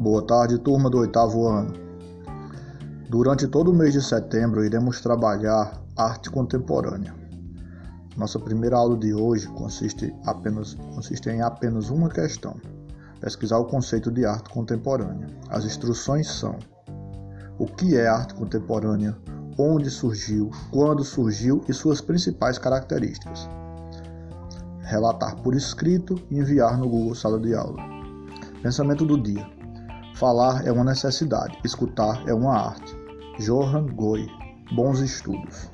Boa 0.00 0.22
tarde, 0.22 0.56
turma 0.58 0.88
do 0.88 0.98
oitavo 0.98 1.48
ano. 1.48 1.72
Durante 3.10 3.48
todo 3.48 3.72
o 3.72 3.74
mês 3.74 3.94
de 3.94 4.00
setembro, 4.00 4.64
iremos 4.64 5.00
trabalhar 5.00 5.82
arte 5.96 6.30
contemporânea. 6.30 7.12
Nossa 8.16 8.38
primeira 8.38 8.76
aula 8.76 8.96
de 8.96 9.12
hoje 9.12 9.48
consiste, 9.48 10.14
apenas, 10.24 10.74
consiste 10.94 11.28
em 11.28 11.42
apenas 11.42 11.90
uma 11.90 12.08
questão: 12.08 12.54
pesquisar 13.20 13.58
o 13.58 13.64
conceito 13.64 14.08
de 14.08 14.24
arte 14.24 14.50
contemporânea. 14.50 15.26
As 15.48 15.64
instruções 15.64 16.28
são: 16.28 16.56
o 17.58 17.66
que 17.66 17.96
é 17.96 18.06
arte 18.06 18.34
contemporânea, 18.34 19.18
onde 19.58 19.90
surgiu, 19.90 20.48
quando 20.70 21.02
surgiu 21.02 21.60
e 21.68 21.74
suas 21.74 22.00
principais 22.00 22.56
características. 22.56 23.50
Relatar 24.78 25.34
por 25.42 25.56
escrito 25.56 26.14
e 26.30 26.38
enviar 26.38 26.78
no 26.78 26.88
Google 26.88 27.16
Sala 27.16 27.40
de 27.40 27.52
Aula. 27.52 27.82
Pensamento 28.62 29.04
do 29.04 29.20
dia. 29.20 29.57
Falar 30.18 30.66
é 30.66 30.72
uma 30.72 30.82
necessidade, 30.82 31.56
escutar 31.64 32.26
é 32.26 32.34
uma 32.34 32.52
arte. 32.52 32.92
Johan 33.38 33.86
Goy. 33.94 34.26
Bons 34.72 34.98
estudos. 34.98 35.70